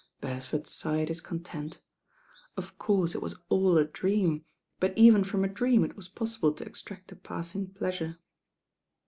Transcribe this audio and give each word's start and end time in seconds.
Beresford 0.19 0.65
sighed 0.65 1.09
his 1.09 1.21
con 1.21 1.41
tent. 1.41 1.79
Of 2.57 2.79
course 2.79 3.13
it 3.13 3.21
was 3.21 3.37
all 3.49 3.77
a 3.77 3.85
dream; 3.85 4.43
but 4.79 4.97
even 4.97 5.23
from 5.23 5.43
a 5.43 5.47
dream 5.47 5.83
it 5.83 5.95
was 5.95 6.07
possible 6.07 6.53
to 6.53 6.65
extract 6.65 7.11
a 7.11 7.15
passing 7.15 7.67
pleasure. 7.75 8.15